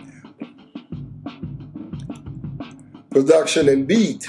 production 3.15 3.69
and 3.69 3.87
beat. 3.87 4.27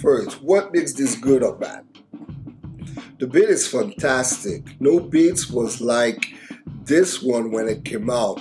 First, 0.00 0.40
what 0.40 0.72
makes 0.72 0.92
this 0.92 1.16
good 1.16 1.42
or 1.42 1.56
bad? 1.56 1.84
The 3.18 3.26
beat 3.26 3.48
is 3.48 3.66
fantastic. 3.66 4.80
No 4.80 5.00
Beats 5.00 5.50
was 5.50 5.80
like 5.80 6.32
this 6.84 7.20
one 7.20 7.50
when 7.50 7.66
it 7.66 7.84
came 7.84 8.08
out. 8.08 8.40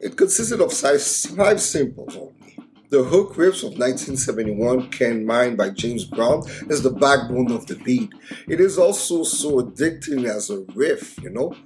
It 0.00 0.18
consisted 0.18 0.60
of 0.60 0.70
five, 0.74 1.00
simples 1.00 2.14
only. 2.14 2.58
The 2.90 3.04
hook 3.04 3.36
riffs 3.36 3.62
of 3.64 3.78
1971, 3.78 4.90
Can 4.90 5.24
Mine 5.24 5.56
by 5.56 5.70
James 5.70 6.04
Brown, 6.04 6.42
is 6.68 6.82
the 6.82 6.90
backbone 6.90 7.52
of 7.52 7.66
the 7.68 7.76
beat. 7.76 8.12
It 8.46 8.60
is 8.60 8.76
also 8.76 9.22
so 9.22 9.62
addicting 9.62 10.26
as 10.26 10.50
a 10.50 10.60
riff, 10.74 11.18
you 11.22 11.30
know? 11.30 11.56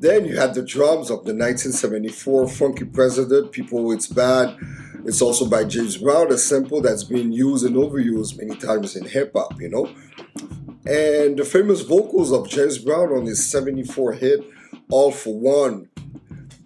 Then 0.00 0.26
you 0.26 0.36
had 0.36 0.54
the 0.54 0.62
drums 0.62 1.10
of 1.10 1.24
the 1.24 1.34
1974 1.34 2.48
Funky 2.48 2.84
President, 2.84 3.50
People 3.50 3.90
It's 3.90 4.06
Bad. 4.06 4.56
It's 5.04 5.20
also 5.20 5.48
by 5.48 5.64
James 5.64 5.96
Brown, 5.96 6.30
a 6.30 6.38
sample 6.38 6.80
that's 6.80 7.02
been 7.02 7.32
used 7.32 7.64
and 7.66 7.74
overused 7.74 8.38
many 8.38 8.58
times 8.60 8.94
in 8.94 9.04
hip 9.06 9.32
hop, 9.34 9.60
you 9.60 9.68
know. 9.68 9.86
And 10.86 11.36
the 11.36 11.44
famous 11.44 11.80
vocals 11.80 12.32
of 12.32 12.48
James 12.48 12.78
Brown 12.78 13.12
on 13.12 13.26
his 13.26 13.44
74 13.50 14.12
hit, 14.12 14.40
All 14.88 15.10
for 15.10 15.34
One, 15.34 15.88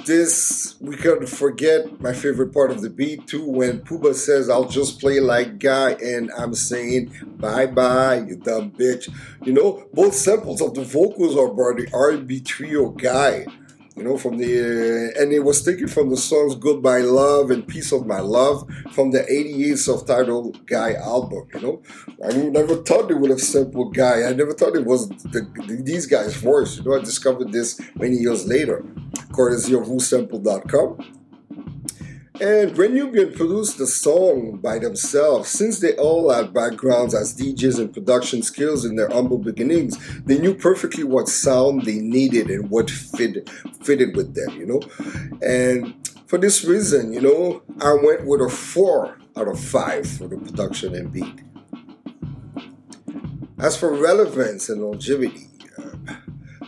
this 0.06 0.76
we 0.80 0.96
can 0.96 1.26
forget 1.26 2.00
my 2.00 2.12
favorite 2.12 2.52
part 2.52 2.70
of 2.70 2.82
the 2.82 2.90
beat 2.90 3.26
too 3.26 3.44
when 3.44 3.80
Puba 3.80 4.14
says 4.14 4.48
I'll 4.48 4.68
just 4.68 5.00
play 5.00 5.20
like 5.20 5.58
guy 5.58 5.92
and 5.92 6.30
I'm 6.38 6.54
saying 6.54 7.12
bye 7.38 7.66
bye 7.66 8.18
you 8.26 8.36
dumb 8.36 8.70
bitch 8.72 9.08
you 9.42 9.52
know 9.52 9.84
both 9.92 10.14
samples 10.14 10.60
of 10.60 10.74
the 10.74 10.84
vocals 10.84 11.36
are 11.36 11.48
by 11.48 11.80
the 11.80 11.88
R&B 11.92 12.40
trio 12.40 12.90
guy 12.90 13.46
you 13.96 14.04
know, 14.04 14.16
from 14.16 14.38
the, 14.38 15.12
uh, 15.14 15.20
and 15.20 15.32
it 15.32 15.40
was 15.40 15.62
taken 15.62 15.86
from 15.86 16.10
the 16.10 16.16
songs 16.16 16.54
Goodbye 16.54 17.00
Love 17.00 17.50
and 17.50 17.66
Piece 17.66 17.92
of 17.92 18.06
My 18.06 18.20
Love 18.20 18.66
from 18.92 19.10
the 19.10 19.22
88 19.30 19.76
self-titled 19.76 20.66
Guy 20.66 20.94
album, 20.94 21.46
you 21.54 21.60
know. 21.60 21.82
I 22.24 22.32
never 22.32 22.76
thought 22.76 23.08
they 23.08 23.14
would 23.14 23.30
have 23.30 23.40
sampled 23.40 23.94
Guy. 23.94 24.22
I 24.22 24.32
never 24.32 24.54
thought 24.54 24.76
it 24.76 24.86
was 24.86 25.08
the, 25.08 25.46
these 25.84 26.06
guys' 26.06 26.36
voice, 26.36 26.78
you 26.78 26.84
know. 26.84 26.96
I 26.96 27.00
discovered 27.00 27.52
this 27.52 27.80
many 27.94 28.16
years 28.16 28.46
later, 28.46 28.84
courtesy 29.32 29.74
of 29.74 29.82
whosampled.com. 29.84 31.18
And 32.40 32.74
Brand 32.74 32.94
Nubian 32.94 33.32
produced 33.32 33.78
the 33.78 33.86
song 33.86 34.56
by 34.56 34.78
themselves. 34.80 35.48
Since 35.48 35.78
they 35.78 35.94
all 35.96 36.30
had 36.30 36.52
backgrounds 36.52 37.14
as 37.14 37.36
DJs 37.36 37.78
and 37.78 37.92
production 37.92 38.42
skills 38.42 38.84
in 38.84 38.96
their 38.96 39.08
humble 39.08 39.38
beginnings, 39.38 39.96
they 40.24 40.38
knew 40.38 40.54
perfectly 40.54 41.04
what 41.04 41.28
sound 41.28 41.84
they 41.84 41.98
needed 41.98 42.50
and 42.50 42.68
what 42.68 42.90
fit, 42.90 43.48
fitted 43.82 44.16
with 44.16 44.34
them, 44.34 44.58
you 44.58 44.66
know. 44.66 44.80
And 45.40 45.94
for 46.26 46.36
this 46.38 46.64
reason, 46.64 47.12
you 47.12 47.20
know, 47.20 47.62
I 47.80 47.94
went 47.94 48.26
with 48.26 48.40
a 48.40 48.48
four 48.48 49.18
out 49.36 49.46
of 49.46 49.60
five 49.60 50.08
for 50.08 50.26
the 50.26 50.36
production 50.36 50.94
and 50.94 51.12
beat. 51.12 51.42
As 53.60 53.76
for 53.76 53.94
relevance 53.94 54.68
and 54.68 54.82
longevity, 54.82 55.46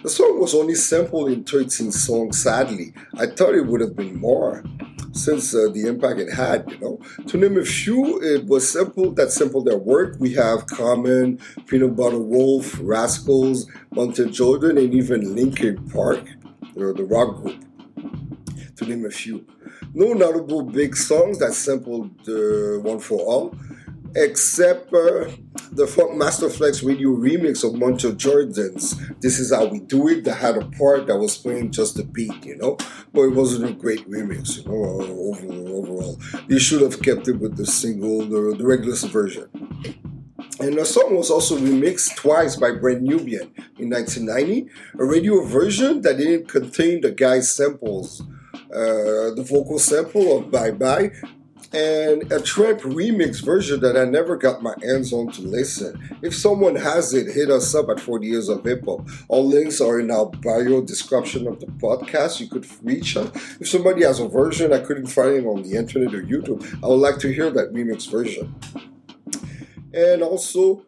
the 0.05 0.11
song 0.11 0.39
was 0.39 0.55
only 0.55 0.75
sampled 0.75 1.31
in 1.31 1.45
13 1.45 1.91
songs, 1.91 2.43
sadly. 2.43 2.93
I 3.17 3.25
thought 3.25 3.55
it 3.55 3.67
would 3.67 3.81
have 3.81 3.97
been 3.97 4.21
more 4.21 4.63
since 5.13 5.55
uh, 5.55 5.69
the 5.73 5.87
impact 5.87 6.21
it 6.21 6.31
had, 6.31 6.71
you 6.71 6.79
know. 6.79 7.01
To 7.29 7.39
name 7.39 7.57
a 7.57 7.65
few, 7.65 8.23
it 8.23 8.45
was 8.45 8.71
simple, 8.71 9.13
that 9.13 9.33
simple 9.33 9.65
their 9.65 9.79
work. 9.79 10.17
We 10.19 10.35
have 10.35 10.67
Common, 10.67 11.39
Peanut 11.67 11.97
Butter 11.97 12.19
Wolf, 12.19 12.79
Rascals, 12.83 13.67
Montell 13.95 14.31
Jordan, 14.31 14.77
and 14.77 14.93
even 14.93 15.35
Linkin 15.35 15.89
Park, 15.89 16.23
the 16.75 17.07
rock 17.09 17.37
group, 17.37 17.65
to 18.77 18.85
name 18.85 19.07
a 19.07 19.11
few. 19.11 19.47
No 19.95 20.13
notable 20.13 20.65
big 20.65 20.99
songs 20.99 21.39
that 21.39 21.55
sampled 21.55 22.11
uh, 22.29 22.79
One 22.81 22.99
for 22.99 23.21
All 23.21 23.57
except 24.17 24.93
uh, 24.93 25.29
the 25.73 25.87
Funkmaster 25.87 26.51
Flex 26.51 26.83
radio 26.83 27.11
remix 27.11 27.65
of 27.65 27.73
Montell 27.73 28.17
Jordan's 28.17 28.97
This 29.21 29.39
Is 29.39 29.53
How 29.53 29.67
We 29.67 29.81
Do 29.81 30.09
It 30.09 30.25
that 30.25 30.37
had 30.37 30.57
a 30.57 30.67
part 30.67 31.07
that 31.07 31.17
was 31.17 31.37
playing 31.37 31.73
just 31.73 31.97
the 31.97 32.05
beat, 32.05 32.45
you 32.45 32.57
know. 32.57 32.77
But 33.13 33.23
it 33.23 33.35
wasn't 33.35 33.71
a 33.71 33.73
great 33.73 34.09
remix, 34.09 34.59
you 34.59 34.65
know, 34.65 34.75
overall. 34.75 35.77
overall. 35.77 36.21
You 36.49 36.59
should 36.59 36.83
have 36.83 37.03
kept 37.03 37.29
it 37.29 37.39
with 37.39 37.57
the 37.57 37.67
single, 37.67 38.21
the, 38.21 38.57
the 38.57 38.65
regular 38.65 38.97
version. 38.97 39.49
And 40.61 40.79
the 40.79 40.85
song 40.85 41.17
was 41.17 41.31
also 41.31 41.59
remixed 41.59 42.15
twice 42.17 42.55
by 42.55 42.71
Brand 42.73 43.03
Nubian 43.03 43.53
in 43.79 43.91
1990, 43.91 44.69
a 44.99 45.05
radio 45.05 45.45
version 45.45 46.03
that 46.03 46.19
didn't 46.19 46.49
contain 46.49 47.01
the 47.01 47.11
guy's 47.11 47.55
samples. 47.55 48.23
Uh, 48.73 49.35
the 49.35 49.45
vocal 49.49 49.79
sample 49.79 50.39
of 50.39 50.51
Bye 50.51 50.71
Bye 50.71 51.11
and 51.75 52.31
a 52.31 52.41
Tramp 52.41 52.81
remix 52.83 53.45
version 53.45 53.81
that 53.81 53.97
I 53.97 54.05
never 54.05 54.37
got 54.37 54.63
my 54.63 54.75
hands 54.81 55.13
on 55.13 55.33
to 55.33 55.43
listen. 55.43 56.19
If 56.23 56.35
someone 56.35 56.77
has 56.77 57.13
it, 57.13 57.35
hit 57.35 57.51
us 57.51 57.75
up 57.75 57.89
at 57.89 57.99
40 57.99 58.27
Years 58.27 58.49
of 58.49 58.65
Hip 58.65 58.85
Hop. 58.85 59.09
All 59.27 59.45
links 59.45 59.81
are 59.81 59.99
in 59.99 60.11
our 60.13 60.27
bio 60.27 60.83
description 60.83 61.49
of 61.49 61.59
the 61.59 61.67
podcast. 61.67 62.39
You 62.39 62.47
could 62.47 62.67
reach 62.85 63.17
us. 63.17 63.29
If 63.61 63.69
somebody 63.69 64.05
has 64.05 64.21
a 64.21 64.29
version 64.29 64.73
I 64.73 64.81
couldn't 64.81 65.09
find 65.09 65.35
it 65.35 65.47
on 65.47 65.63
the 65.63 65.77
internet 65.77 66.15
or 66.15 66.23
YouTube, 66.23 66.63
I 66.83 66.87
would 66.87 67.01
like 67.01 67.19
to 67.19 67.33
hear 67.33 67.51
that 67.51 67.73
remix 67.73 68.09
version. 68.09 68.55
And 69.93 70.23
also, 70.23 70.85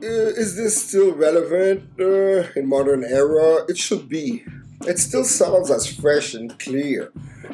is 0.00 0.56
this 0.56 0.88
still 0.88 1.12
relevant 1.12 1.88
uh, 2.00 2.50
in 2.58 2.66
modern 2.66 3.04
era? 3.04 3.64
It 3.68 3.78
should 3.78 4.08
be. 4.08 4.44
It 4.86 4.98
still 4.98 5.24
sounds 5.24 5.70
as 5.70 5.86
fresh 5.86 6.34
and 6.34 6.58
clear 6.58 7.12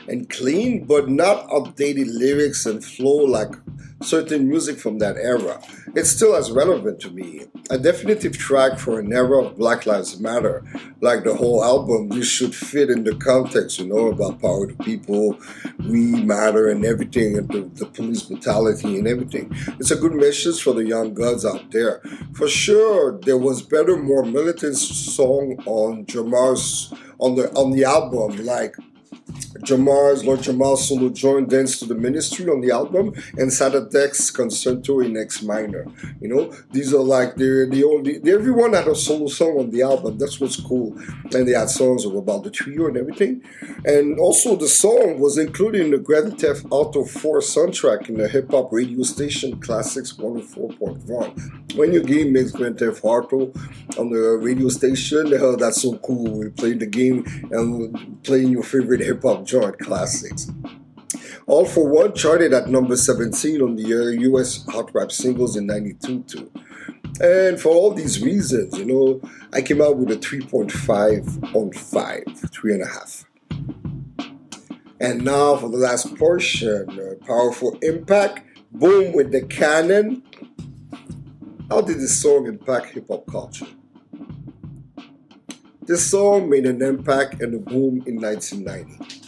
and 0.08 0.28
clean, 0.30 0.84
but 0.84 1.08
not 1.08 1.48
updated 1.48 2.06
lyrics 2.08 2.66
and 2.66 2.84
flow 2.84 3.24
like 3.24 3.54
certain 4.02 4.48
music 4.48 4.78
from 4.78 4.98
that 4.98 5.16
era. 5.16 5.60
It's 5.94 6.10
still 6.10 6.36
as 6.36 6.50
relevant 6.50 7.00
to 7.00 7.10
me. 7.10 7.46
A 7.70 7.78
definitive 7.78 8.36
track 8.36 8.78
for 8.78 9.00
an 9.00 9.12
era 9.12 9.44
of 9.44 9.56
Black 9.56 9.86
Lives 9.86 10.20
Matter, 10.20 10.62
like 11.00 11.24
the 11.24 11.34
whole 11.34 11.64
album, 11.64 12.10
this 12.10 12.28
should 12.28 12.54
fit 12.54 12.90
in 12.90 13.04
the 13.04 13.14
context, 13.16 13.78
you 13.78 13.86
know, 13.86 14.08
about 14.08 14.40
power 14.40 14.66
to 14.66 14.74
people, 14.84 15.38
we 15.88 16.22
matter 16.22 16.68
and 16.68 16.84
everything, 16.84 17.38
and 17.38 17.48
the, 17.48 17.62
the 17.74 17.86
police 17.86 18.22
brutality 18.22 18.98
and 18.98 19.08
everything. 19.08 19.50
It's 19.78 19.90
a 19.90 19.96
good 19.96 20.14
message 20.14 20.62
for 20.62 20.74
the 20.74 20.84
young 20.84 21.14
gods 21.14 21.44
out 21.44 21.70
there. 21.70 22.00
For 22.34 22.48
sure, 22.48 23.18
there 23.22 23.38
was 23.38 23.62
better, 23.62 23.96
more 23.96 24.24
militant 24.24 24.76
song 24.76 25.56
on 25.66 26.04
Jamar's 26.06 26.92
on 27.18 27.34
the 27.34 27.50
on 27.54 27.70
the 27.70 27.84
album, 27.84 28.44
like 28.44 28.76
Jamar's 29.62 30.24
Lord 30.24 30.40
Jamar's 30.40 30.88
solo 30.88 31.08
joined 31.08 31.50
Dance 31.50 31.78
to 31.78 31.86
the 31.86 31.94
Ministry 31.94 32.48
on 32.48 32.60
the 32.60 32.70
album 32.70 33.14
and 33.36 33.52
Saturdays 33.52 34.30
Concerto 34.30 35.00
in 35.00 35.16
X 35.16 35.42
minor. 35.42 35.86
You 36.20 36.28
know, 36.28 36.52
these 36.72 36.92
are 36.92 37.02
like 37.02 37.36
they're 37.36 37.66
the 37.66 37.84
only 37.84 38.20
everyone 38.30 38.72
had 38.72 38.88
a 38.88 38.94
solo 38.94 39.26
song 39.26 39.58
on 39.58 39.70
the 39.70 39.82
album. 39.82 40.18
That's 40.18 40.40
what's 40.40 40.60
cool. 40.60 40.96
And 41.32 41.46
they 41.46 41.52
had 41.52 41.70
songs 41.70 42.04
of 42.04 42.14
about 42.14 42.44
the 42.44 42.50
trio 42.50 42.86
and 42.86 42.96
everything. 42.96 43.42
And 43.84 44.18
also 44.18 44.56
the 44.56 44.68
song 44.68 45.20
was 45.20 45.38
included 45.38 45.82
in 45.82 45.90
the 45.90 45.98
Grand 45.98 46.38
Theft 46.38 46.66
Auto 46.70 47.04
4 47.04 47.40
soundtrack 47.40 48.08
in 48.08 48.16
the 48.16 48.28
hip 48.28 48.50
hop 48.50 48.72
radio 48.72 49.02
station 49.02 49.58
Classics 49.60 50.12
104.1. 50.12 51.76
When 51.76 51.92
your 51.92 52.02
game 52.02 52.32
makes 52.32 52.52
Grand 52.52 52.78
Theft 52.78 53.00
Auto 53.02 53.52
on 53.98 54.10
the 54.10 54.38
radio 54.40 54.68
station, 54.68 55.32
hell, 55.32 55.56
that's 55.56 55.82
so 55.82 55.98
cool. 55.98 56.38
We 56.38 56.48
played 56.48 56.80
the 56.80 56.86
game 56.86 57.24
and 57.50 58.22
playing 58.22 58.48
your 58.48 58.62
favorite 58.62 59.00
hip 59.00 59.22
hop 59.22 59.45
joint 59.46 59.78
classics. 59.78 60.50
All 61.46 61.64
for 61.64 61.86
One 61.88 62.14
charted 62.14 62.52
at 62.52 62.68
number 62.68 62.96
17 62.96 63.62
on 63.62 63.76
the 63.76 63.84
US 64.32 64.66
Hot 64.66 64.90
Rap 64.92 65.12
Singles 65.12 65.56
in 65.56 65.66
92 65.66 66.22
too. 66.24 66.50
And 67.20 67.58
for 67.58 67.70
all 67.70 67.92
these 67.92 68.22
reasons, 68.22 68.76
you 68.76 68.84
know, 68.84 69.20
I 69.52 69.62
came 69.62 69.80
out 69.80 69.96
with 69.96 70.10
a 70.10 70.16
3.5 70.16 71.54
on 71.54 71.72
5, 71.72 72.24
3.5. 72.24 73.24
And 75.00 75.24
now 75.24 75.56
for 75.56 75.68
the 75.70 75.76
last 75.76 76.14
portion, 76.16 76.88
uh, 76.90 77.24
Powerful 77.24 77.78
Impact, 77.82 78.42
Boom 78.72 79.14
with 79.14 79.32
the 79.32 79.42
Cannon. 79.42 80.22
How 81.70 81.80
did 81.80 81.98
this 81.98 82.20
song 82.20 82.46
impact 82.46 82.86
hip 82.86 83.06
hop 83.08 83.26
culture? 83.26 83.66
This 85.82 86.10
song 86.10 86.50
made 86.50 86.66
an 86.66 86.82
impact 86.82 87.40
and 87.40 87.54
a 87.54 87.58
boom 87.58 88.02
in 88.06 88.20
1990. 88.20 89.25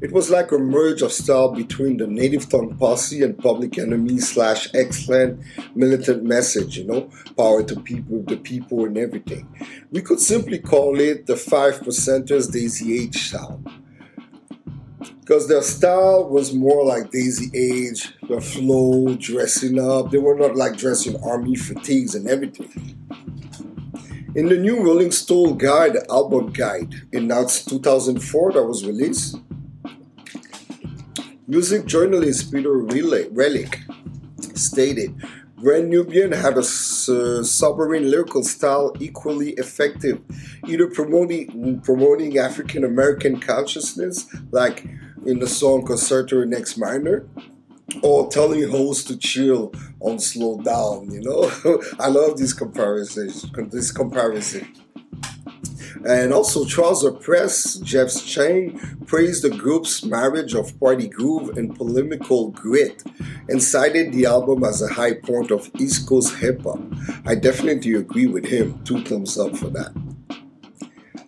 It 0.00 0.12
was 0.12 0.30
like 0.30 0.52
a 0.52 0.58
merge 0.58 1.02
of 1.02 1.12
style 1.12 1.48
between 1.48 1.96
the 1.96 2.06
Native 2.06 2.48
Tongue 2.48 2.76
Posse 2.76 3.20
and 3.22 3.36
Public 3.36 3.78
Enemy 3.78 4.20
slash 4.20 4.72
X-Clan 4.72 5.44
militant 5.74 6.22
message, 6.22 6.78
you 6.78 6.84
know, 6.84 7.10
power 7.36 7.64
to 7.64 7.80
people, 7.80 8.22
the 8.22 8.36
people, 8.36 8.84
and 8.84 8.96
everything. 8.96 9.48
We 9.90 10.02
could 10.02 10.20
simply 10.20 10.60
call 10.60 11.00
it 11.00 11.26
the 11.26 11.36
Five 11.36 11.80
Percenters 11.80 12.52
Daisy 12.52 12.96
Age 12.96 13.16
style. 13.16 13.60
Because 15.20 15.48
their 15.48 15.62
style 15.62 16.28
was 16.28 16.54
more 16.54 16.84
like 16.84 17.10
Daisy 17.10 17.50
Age, 17.52 18.14
the 18.28 18.40
flow, 18.40 19.16
dressing 19.16 19.80
up. 19.80 20.12
They 20.12 20.18
were 20.18 20.36
not 20.36 20.54
like 20.54 20.76
dressing 20.76 21.20
army 21.24 21.56
fatigues 21.56 22.14
and 22.14 22.28
everything. 22.28 22.96
In 24.36 24.48
the 24.48 24.56
new 24.56 24.80
Rolling 24.80 25.10
Stone 25.10 25.58
Guide 25.58 25.96
album 26.08 26.52
guide, 26.52 26.94
in 27.10 27.28
2004 27.28 28.52
that 28.52 28.62
was 28.62 28.86
released, 28.86 29.36
Music 31.50 31.86
journalist 31.86 32.52
Peter 32.52 32.76
Relic 32.76 33.80
stated 34.52 35.14
Brand 35.56 35.88
Nubian 35.88 36.32
had 36.32 36.58
a 36.58 36.62
sovereign 36.62 38.10
lyrical 38.10 38.44
style 38.44 38.94
equally 39.00 39.52
effective, 39.52 40.20
either 40.66 40.88
promoting 40.88 41.80
promoting 41.80 42.36
African 42.36 42.84
American 42.84 43.40
consciousness, 43.40 44.26
like 44.50 44.84
in 45.24 45.38
the 45.38 45.46
song 45.46 45.86
Concerto 45.86 46.42
in 46.42 46.52
X 46.52 46.76
Minor, 46.76 47.26
or 48.02 48.28
telling 48.28 48.68
hoes 48.68 49.02
to 49.04 49.16
chill 49.16 49.72
on 50.00 50.18
slow 50.18 50.60
down. 50.60 51.10
You 51.10 51.22
know, 51.22 51.82
I 51.98 52.08
love 52.08 52.36
this 52.36 52.52
comparison. 52.52 53.32
This 53.70 53.90
comparison. 53.90 54.70
And 56.06 56.32
also, 56.32 56.64
Trouser 56.64 57.12
Press, 57.12 57.74
Jeff 57.76 58.10
Chang, 58.24 58.78
praised 59.06 59.42
the 59.42 59.50
group's 59.50 60.04
marriage 60.04 60.54
of 60.54 60.78
party 60.78 61.08
groove 61.08 61.56
and 61.56 61.74
polemical 61.74 62.50
grit 62.50 63.02
and 63.48 63.62
cited 63.62 64.12
the 64.12 64.26
album 64.26 64.64
as 64.64 64.82
a 64.82 64.92
high 64.92 65.14
point 65.14 65.50
of 65.50 65.70
East 65.78 66.08
Coast 66.08 66.36
hip 66.36 66.62
hop. 66.62 66.80
I 67.26 67.34
definitely 67.34 67.94
agree 67.94 68.26
with 68.26 68.44
him. 68.44 68.82
Two 68.84 69.02
thumbs 69.02 69.38
up 69.38 69.56
for 69.56 69.68
that. 69.70 69.92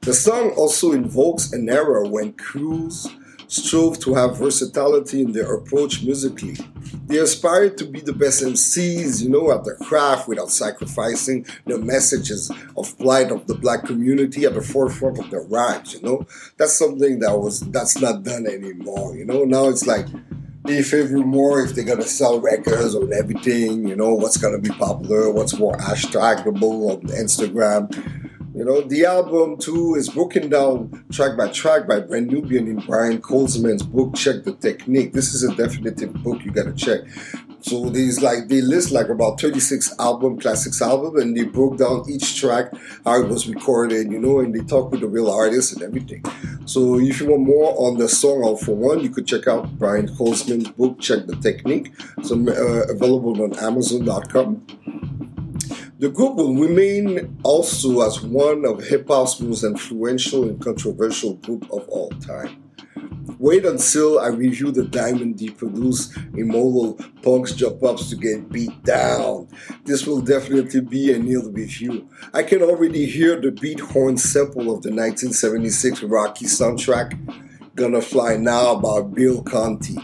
The 0.03 0.15
song 0.15 0.51
also 0.57 0.93
invokes 0.93 1.53
an 1.53 1.69
era 1.69 2.09
when 2.09 2.33
crews 2.33 3.07
strove 3.49 3.99
to 3.99 4.15
have 4.15 4.39
versatility 4.39 5.21
in 5.23 5.33
their 5.33 5.53
approach 5.55 6.03
musically. 6.03 6.57
They 7.07 7.19
aspire 7.19 7.71
to 7.71 7.85
be 7.85 8.01
the 8.01 8.13
best 8.13 8.43
MCs, 8.43 9.23
you 9.23 9.29
know, 9.29 9.51
at 9.53 9.65
their 9.65 9.77
craft 9.77 10.29
without 10.29 10.51
sacrificing 10.51 11.47
the 11.67 11.79
messages 11.79 12.51
of 12.77 12.97
plight 12.99 13.31
of 13.31 13.47
the 13.47 13.55
black 13.55 13.85
community 13.85 14.45
at 14.45 14.55
the 14.55 14.63
forefront 14.63 15.19
of 15.19 15.31
their 15.31 15.43
rhymes, 15.43 15.95
you 15.95 16.03
know. 16.03 16.27
That's 16.57 16.75
something 16.75 17.21
that 17.21 17.39
was 17.39 17.61
that's 17.61 18.01
not 18.01 18.23
done 18.23 18.47
anymore, 18.47 19.17
you 19.17 19.25
know. 19.25 19.45
Now 19.45 19.69
it's 19.69 19.87
like 19.87 20.07
they 20.65 20.83
favor 20.83 21.19
more 21.19 21.63
if 21.63 21.75
they're 21.75 21.85
gonna 21.85 22.03
sell 22.03 22.41
records 22.41 22.95
or 22.95 23.13
everything, 23.13 23.89
you 23.89 23.97
know, 23.97 24.15
what's 24.15 24.37
gonna 24.37 24.59
be 24.59 24.71
popular, 24.71 25.31
what's 25.31 25.59
more 25.59 25.77
hashtagable 25.77 26.91
on 26.91 27.01
Instagram 27.09 28.20
you 28.61 28.67
know, 28.67 28.83
the 28.83 29.07
album 29.07 29.57
too 29.57 29.95
is 29.95 30.11
broken 30.11 30.51
down 30.51 31.03
track 31.11 31.35
by 31.35 31.49
track 31.49 31.89
by 31.89 31.99
Brand 31.99 32.27
Nubian 32.27 32.67
in 32.69 32.77
Brian 32.81 33.19
Coleman's 33.19 33.83
book, 33.83 34.15
Check 34.15 34.45
the 34.45 34.53
Technique. 34.53 35.15
This 35.15 35.33
is 35.33 35.43
a 35.45 35.55
definitive 35.55 36.13
book 36.23 36.45
you 36.45 36.51
gotta 36.51 36.75
check. 36.75 37.01
So 37.63 37.89
these 37.89 38.21
like 38.21 38.49
they 38.49 38.61
list 38.61 38.91
like 38.91 39.09
about 39.09 39.41
36 39.41 39.99
album 39.99 40.39
classics 40.39 40.83
album 40.83 41.17
and 41.17 41.35
they 41.35 41.45
broke 41.45 41.79
down 41.79 42.05
each 42.11 42.39
track 42.39 42.71
how 43.07 43.23
it 43.23 43.29
was 43.29 43.49
recorded, 43.49 44.13
you 44.13 44.19
know, 44.19 44.41
and 44.41 44.55
they 44.55 44.61
talk 44.61 44.91
with 44.91 45.01
the 45.01 45.09
real 45.09 45.31
artists 45.31 45.73
and 45.73 45.83
everything. 45.83 46.23
So 46.67 47.01
if 47.01 47.19
you 47.19 47.31
want 47.31 47.47
more 47.47 47.75
on 47.79 47.97
the 47.97 48.11
song 48.11 48.43
All 48.43 48.59
for 48.59 48.77
One, 48.77 49.01
you 49.01 49.09
could 49.09 49.27
check 49.27 49.49
out 49.49 49.79
Brian 49.79 50.15
Coleman's 50.19 50.69
book, 50.69 51.01
Check 51.01 51.25
the 51.25 51.37
Technique. 51.37 51.95
So 52.23 52.35
uh, 52.37 52.93
available 52.93 53.43
on 53.43 53.59
Amazon.com. 53.59 55.10
The 56.01 56.09
group 56.09 56.37
will 56.37 56.55
remain 56.55 57.37
also 57.43 58.01
as 58.01 58.23
one 58.23 58.65
of 58.65 58.83
hip 58.83 59.09
hop's 59.09 59.39
most 59.39 59.65
influential 59.65 60.45
and 60.45 60.59
controversial 60.59 61.35
group 61.35 61.65
of 61.65 61.87
all 61.91 62.09
time. 62.13 62.65
Wait 63.39 63.67
until 63.67 64.19
I 64.19 64.29
review 64.29 64.71
the 64.71 64.85
Diamond 64.85 65.37
D 65.37 65.51
produced 65.51 66.17
Immortal 66.35 66.95
Punks 67.21 67.53
Jump 67.53 67.83
Ups 67.83 68.09
to 68.09 68.17
get 68.17 68.49
beat 68.49 68.83
down. 68.83 69.49
This 69.85 70.07
will 70.07 70.23
definitely 70.23 70.81
be 70.81 71.13
a 71.13 71.19
nailed 71.19 71.55
review. 71.55 72.09
I 72.33 72.45
can 72.45 72.63
already 72.63 73.05
hear 73.05 73.39
the 73.39 73.51
beat 73.51 73.81
horn 73.81 74.17
sample 74.17 74.75
of 74.75 74.81
the 74.81 74.89
1976 74.89 76.03
Rocky 76.05 76.47
soundtrack, 76.47 77.13
Gonna 77.75 78.01
Fly 78.01 78.39
Now 78.39 78.75
by 78.75 79.03
Bill 79.03 79.43
Conti. 79.43 79.99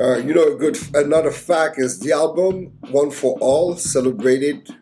Uh, 0.00 0.16
you 0.16 0.32
know, 0.32 0.54
a 0.54 0.56
good 0.56 0.78
another 0.94 1.30
fact 1.30 1.78
is 1.78 2.00
the 2.00 2.12
album 2.12 2.72
One 2.90 3.10
for 3.10 3.36
All 3.40 3.76
celebrated 3.76 4.74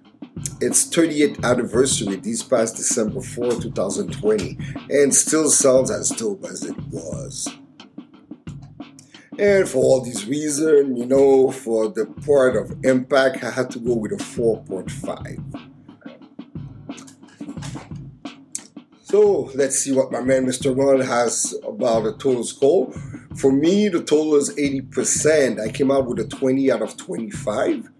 its 0.61 0.89
38th 0.89 1.43
anniversary 1.45 2.17
this 2.17 2.43
past 2.43 2.77
December 2.77 3.21
4, 3.21 3.61
2020, 3.61 4.59
and 4.91 5.15
still 5.15 5.51
sounds 5.51 5.91
as 5.91 6.11
dope 6.11 6.45
as 6.45 6.65
it 6.65 6.77
was. 6.91 7.49
And 9.39 9.69
for 9.69 9.79
all 9.79 10.01
these 10.03 10.27
reasons, 10.27 10.99
you 10.99 11.07
know, 11.07 11.51
for 11.51 11.89
the 11.89 12.07
part 12.25 12.57
of 12.57 12.73
impact, 12.85 13.43
I 13.43 13.51
had 13.51 13.71
to 13.71 13.79
go 13.79 13.95
with 13.95 14.13
a 14.13 14.17
4.5. 14.17 15.71
So 19.03 19.51
let's 19.55 19.79
see 19.79 19.93
what 19.93 20.13
my 20.13 20.21
man 20.21 20.47
Mr. 20.47 20.77
Ron 20.77 21.01
has 21.01 21.55
about 21.67 22.05
the 22.05 22.13
total 22.13 22.45
score. 22.45 22.95
For 23.37 23.53
me, 23.53 23.89
the 23.89 24.03
total 24.03 24.37
is 24.37 24.55
80%. 24.57 25.61
I 25.61 25.71
came 25.71 25.91
out 25.91 26.07
with 26.07 26.19
a 26.19 26.27
20 26.27 26.71
out 26.73 26.83
of 26.83 26.97
25. 26.97 27.91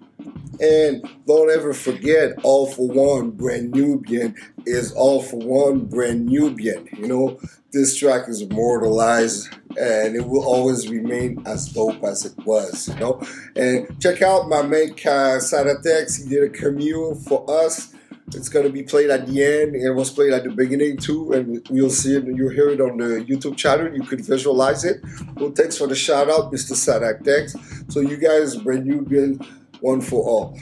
And 0.61 1.09
don't 1.27 1.51
ever 1.51 1.73
forget, 1.73 2.35
All 2.43 2.67
for 2.67 2.87
One 2.87 3.31
Brand 3.31 3.71
Nubian 3.71 4.35
is 4.67 4.93
All 4.93 5.23
for 5.23 5.39
One 5.39 5.87
Brand 5.87 6.27
Nubian. 6.27 6.87
You 6.99 7.09
know, 7.09 7.41
this 7.73 7.97
track 7.97 8.29
is 8.29 8.43
immortalized 8.43 9.49
and 9.81 10.17
it 10.17 10.27
will 10.27 10.45
always 10.45 10.89
remain 10.89 11.43
as 11.47 11.69
dope 11.69 12.03
as 12.05 12.27
it 12.27 12.37
was, 12.45 12.89
you 12.89 12.97
know. 12.97 13.23
And 13.57 13.99
check 14.03 14.21
out 14.21 14.49
my 14.49 14.63
man 14.63 14.95
Kai 14.95 15.39
Sadat 15.39 15.87
X, 15.87 16.17
he 16.17 16.29
did 16.29 16.43
a 16.43 16.51
cameo 16.51 17.15
for 17.15 17.49
us 17.49 17.95
it's 18.35 18.49
to 18.49 18.71
be 18.71 18.83
played 18.83 19.11
at 19.11 19.27
the 19.27 19.43
end. 19.45 19.77
It 19.77 19.91
was 19.91 20.11
played 20.11 20.33
at 20.33 20.45
the 20.45 20.51
beginning 20.51 20.97
too, 20.97 21.33
and 21.33 21.67
you'll 21.71 21.91
see 21.91 22.17
it. 22.17 22.25
You'll 22.25 22.51
hear 22.51 22.71
it 22.71 22.81
on 22.81 22.99
the 22.99 23.25
YouTube 23.25 23.57
channel. 23.57 23.93
You 23.93 24.03
could 24.03 24.25
visualize 24.25 24.85
it. 24.85 25.03
Well, 25.37 25.53
thanks 25.53 25.77
for 25.77 25.87
the 25.87 25.95
shout 25.97 26.31
out, 26.31 26.53
Mr. 26.53 26.73
Sadat 26.75 27.27
X. 27.27 27.55
So 27.93 28.01
you 28.01 28.17
guys, 28.17 28.57
brand 28.57 28.87
new, 28.87 29.03
been 29.03 29.41
one 29.81 30.01
for 30.01 30.23
all. 30.23 30.59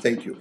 Thank 0.00 0.24
you. 0.24 0.40